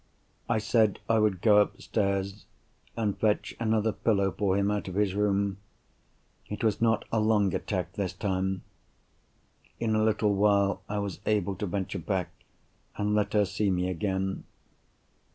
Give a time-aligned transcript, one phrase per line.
[0.49, 2.47] I said I would go upstairs,
[2.97, 5.57] and fetch another pillow for him out of his room.
[6.49, 8.63] It was not a long attack, this time.
[9.79, 12.31] In a little while I was able to venture back,
[12.97, 14.43] and let her see me again.